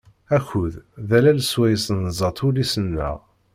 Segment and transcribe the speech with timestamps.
[0.37, 0.73] Akud
[1.07, 3.17] d allal swayes nzeṭṭ ullis-nneɣ.